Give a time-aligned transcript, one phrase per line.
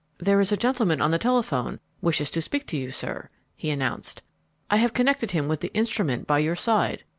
[0.17, 4.23] "There is a gentleman on the telephone wishes to speak to you, sir," he announced.
[4.67, 7.03] "I have connected him with the instrument by your side."